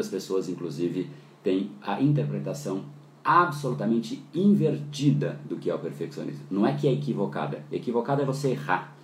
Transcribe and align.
muitas 0.00 0.08
pessoas, 0.08 0.48
inclusive, 0.48 1.10
têm 1.44 1.70
a 1.82 2.00
interpretação 2.00 2.84
absolutamente 3.22 4.22
invertida 4.34 5.38
do 5.46 5.56
que 5.56 5.68
é 5.68 5.74
o 5.74 5.78
perfeccionismo. 5.78 6.40
Não 6.50 6.66
é 6.66 6.74
que 6.74 6.88
é 6.88 6.92
equivocada. 6.92 7.62
Equivocada 7.70 8.22
é 8.22 8.24
você 8.24 8.52
errar. 8.52 8.96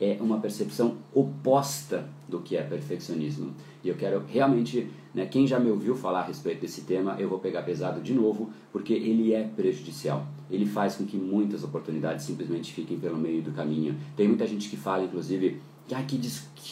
É 0.00 0.16
uma 0.20 0.38
percepção 0.38 0.96
oposta 1.12 2.08
do 2.26 2.40
que 2.40 2.56
é 2.56 2.62
perfeccionismo. 2.62 3.52
E 3.84 3.88
eu 3.88 3.96
quero 3.96 4.22
realmente, 4.26 4.88
né, 5.12 5.26
quem 5.26 5.46
já 5.46 5.58
me 5.58 5.70
ouviu 5.70 5.94
falar 5.94 6.20
a 6.20 6.24
respeito 6.24 6.62
desse 6.62 6.82
tema, 6.82 7.16
eu 7.18 7.28
vou 7.28 7.40
pegar 7.40 7.62
pesado 7.62 8.00
de 8.00 8.14
novo, 8.14 8.50
porque 8.72 8.94
ele 8.94 9.34
é 9.34 9.42
prejudicial. 9.42 10.26
Ele 10.50 10.64
faz 10.64 10.94
com 10.94 11.04
que 11.04 11.16
muitas 11.16 11.62
oportunidades 11.62 12.24
simplesmente 12.24 12.72
fiquem 12.72 12.98
pelo 12.98 13.18
meio 13.18 13.42
do 13.42 13.50
caminho. 13.50 13.96
Tem 14.16 14.26
muita 14.26 14.46
gente 14.46 14.70
que 14.70 14.76
fala, 14.76 15.04
inclusive, 15.04 15.60
ah, 15.94 16.02
que, 16.02 16.18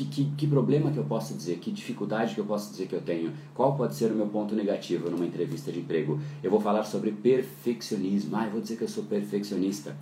que, 0.04 0.24
que, 0.36 0.46
problema 0.46 0.90
que 0.90 0.98
eu 0.98 1.04
posso 1.04 1.34
dizer, 1.34 1.58
que 1.58 1.70
dificuldade 1.70 2.34
que 2.34 2.40
eu 2.40 2.44
posso 2.44 2.70
dizer 2.70 2.86
que 2.86 2.94
eu 2.94 3.00
tenho, 3.00 3.32
qual 3.54 3.76
pode 3.76 3.94
ser 3.94 4.12
o 4.12 4.14
meu 4.14 4.26
ponto 4.26 4.54
negativo 4.54 5.10
numa 5.10 5.24
entrevista 5.24 5.72
de 5.72 5.80
emprego. 5.80 6.20
Eu 6.42 6.50
vou 6.50 6.60
falar 6.60 6.84
sobre 6.84 7.12
perfeccionismo, 7.12 8.36
ah, 8.36 8.44
eu 8.44 8.50
vou 8.50 8.60
dizer 8.60 8.76
que 8.76 8.84
eu 8.84 8.88
sou 8.88 9.04
perfeccionista. 9.04 9.96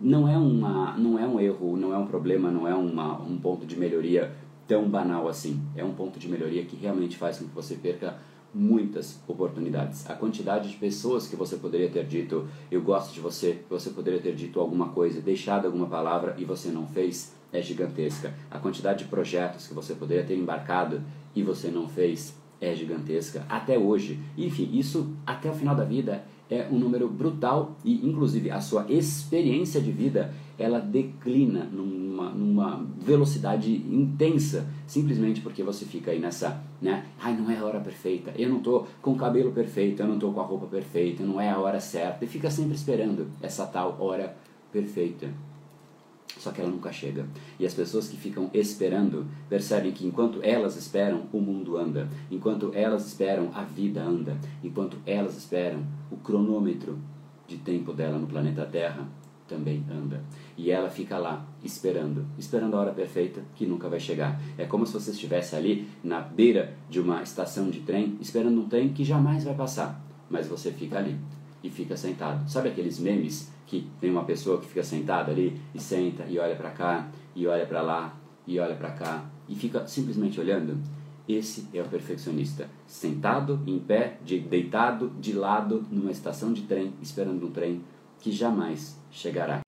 Não 0.00 0.28
é, 0.28 0.36
uma, 0.38 0.96
não 0.96 1.18
é 1.18 1.26
um 1.26 1.40
erro, 1.40 1.76
não 1.76 1.92
é 1.92 1.98
um 1.98 2.06
problema, 2.06 2.50
não 2.50 2.68
é 2.68 2.74
uma, 2.74 3.20
um 3.20 3.36
ponto 3.36 3.66
de 3.66 3.76
melhoria 3.76 4.32
tão 4.66 4.88
banal 4.88 5.28
assim. 5.28 5.60
É 5.74 5.84
um 5.84 5.92
ponto 5.92 6.18
de 6.18 6.28
melhoria 6.28 6.64
que 6.64 6.76
realmente 6.76 7.16
faz 7.16 7.38
com 7.38 7.46
que 7.46 7.54
você 7.54 7.74
perca 7.74 8.16
muitas 8.54 9.20
oportunidades. 9.26 10.08
A 10.08 10.14
quantidade 10.14 10.70
de 10.70 10.76
pessoas 10.76 11.28
que 11.28 11.36
você 11.36 11.56
poderia 11.56 11.88
ter 11.88 12.06
dito, 12.06 12.48
eu 12.70 12.82
gosto 12.82 13.12
de 13.12 13.20
você, 13.20 13.62
você 13.68 13.90
poderia 13.90 14.20
ter 14.20 14.34
dito 14.34 14.60
alguma 14.60 14.88
coisa, 14.88 15.20
deixado 15.20 15.66
alguma 15.66 15.86
palavra 15.86 16.34
e 16.38 16.44
você 16.44 16.68
não 16.68 16.86
fez, 16.86 17.34
é 17.52 17.60
gigantesca. 17.60 18.34
A 18.50 18.58
quantidade 18.58 19.04
de 19.04 19.10
projetos 19.10 19.66
que 19.66 19.74
você 19.74 19.94
poderia 19.94 20.24
ter 20.24 20.36
embarcado 20.36 21.02
e 21.34 21.42
você 21.42 21.68
não 21.68 21.88
fez 21.88 22.34
é 22.60 22.74
gigantesca 22.74 23.44
até 23.48 23.78
hoje. 23.78 24.20
Enfim, 24.36 24.70
isso 24.72 25.14
até 25.26 25.50
o 25.50 25.54
final 25.54 25.76
da 25.76 25.84
vida 25.84 26.24
é 26.50 26.66
um 26.70 26.78
número 26.78 27.08
brutal 27.08 27.76
e 27.84 28.06
inclusive 28.06 28.50
a 28.50 28.60
sua 28.60 28.86
experiência 28.90 29.80
de 29.80 29.92
vida 29.92 30.32
ela 30.58 30.80
declina 30.80 31.64
numa, 31.64 32.30
numa 32.30 32.86
velocidade 32.98 33.72
intensa 33.72 34.66
simplesmente 34.86 35.40
porque 35.40 35.62
você 35.62 35.84
fica 35.84 36.10
aí 36.10 36.18
nessa, 36.18 36.60
né? 36.80 37.04
Ai, 37.20 37.36
não 37.36 37.50
é 37.50 37.58
a 37.58 37.64
hora 37.64 37.80
perfeita, 37.80 38.32
eu 38.36 38.48
não 38.48 38.60
tô 38.60 38.86
com 39.00 39.12
o 39.12 39.16
cabelo 39.16 39.52
perfeito, 39.52 40.02
eu 40.02 40.06
não 40.08 40.18
tô 40.18 40.32
com 40.32 40.40
a 40.40 40.44
roupa 40.44 40.66
perfeita, 40.66 41.22
não 41.22 41.40
é 41.40 41.50
a 41.50 41.58
hora 41.58 41.80
certa. 41.80 42.24
E 42.24 42.28
fica 42.28 42.50
sempre 42.50 42.74
esperando 42.74 43.28
essa 43.42 43.66
tal 43.66 43.96
hora 44.00 44.36
perfeita 44.72 45.28
só 46.38 46.50
que 46.50 46.60
ela 46.60 46.70
nunca 46.70 46.92
chega. 46.92 47.26
E 47.58 47.66
as 47.66 47.74
pessoas 47.74 48.08
que 48.08 48.16
ficam 48.16 48.50
esperando 48.54 49.26
percebem 49.48 49.92
que 49.92 50.06
enquanto 50.06 50.40
elas 50.42 50.76
esperam, 50.76 51.24
o 51.32 51.40
mundo 51.40 51.76
anda. 51.76 52.08
Enquanto 52.30 52.70
elas 52.74 53.06
esperam, 53.06 53.50
a 53.52 53.62
vida 53.62 54.02
anda. 54.02 54.38
Enquanto 54.62 54.96
elas 55.04 55.36
esperam, 55.36 55.84
o 56.10 56.16
cronômetro 56.16 56.98
de 57.46 57.58
tempo 57.58 57.92
dela 57.92 58.18
no 58.18 58.26
planeta 58.26 58.64
Terra 58.64 59.08
também 59.48 59.84
anda. 59.90 60.22
E 60.56 60.70
ela 60.70 60.90
fica 60.90 61.18
lá, 61.18 61.46
esperando, 61.64 62.26
esperando 62.36 62.76
a 62.76 62.80
hora 62.80 62.92
perfeita 62.92 63.42
que 63.54 63.66
nunca 63.66 63.88
vai 63.88 63.98
chegar. 63.98 64.40
É 64.56 64.66
como 64.66 64.86
se 64.86 64.92
você 64.92 65.10
estivesse 65.10 65.56
ali 65.56 65.88
na 66.04 66.20
beira 66.20 66.74
de 66.88 67.00
uma 67.00 67.22
estação 67.22 67.70
de 67.70 67.80
trem, 67.80 68.16
esperando 68.20 68.60
um 68.60 68.68
trem 68.68 68.90
que 68.90 69.04
jamais 69.04 69.44
vai 69.44 69.54
passar. 69.54 70.04
Mas 70.28 70.46
você 70.46 70.70
fica 70.70 70.98
ali 70.98 71.16
e 71.62 71.70
fica 71.70 71.96
sentado. 71.96 72.48
Sabe 72.48 72.68
aqueles 72.68 72.98
memes 72.98 73.52
que 73.66 73.88
tem 74.00 74.10
uma 74.10 74.24
pessoa 74.24 74.60
que 74.60 74.66
fica 74.66 74.82
sentada 74.82 75.30
ali 75.30 75.60
e 75.74 75.80
senta 75.80 76.24
e 76.24 76.38
olha 76.38 76.56
para 76.56 76.70
cá 76.70 77.08
e 77.34 77.46
olha 77.46 77.66
para 77.66 77.82
lá 77.82 78.16
e 78.46 78.58
olha 78.58 78.74
para 78.74 78.90
cá 78.90 79.24
e 79.48 79.54
fica 79.54 79.86
simplesmente 79.86 80.40
olhando? 80.40 80.78
Esse 81.28 81.68
é 81.74 81.82
o 81.82 81.88
perfeccionista, 81.88 82.70
sentado, 82.86 83.60
em 83.66 83.78
pé, 83.78 84.18
de, 84.24 84.40
deitado, 84.40 85.12
de 85.20 85.34
lado, 85.34 85.84
numa 85.90 86.10
estação 86.10 86.54
de 86.54 86.62
trem, 86.62 86.94
esperando 87.02 87.46
um 87.46 87.50
trem 87.50 87.82
que 88.18 88.32
jamais 88.32 88.98
chegará. 89.10 89.67